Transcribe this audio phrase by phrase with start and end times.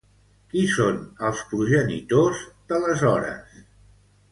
[0.53, 0.97] Qui són
[1.29, 2.41] els progenitors
[2.73, 3.63] de les Hores?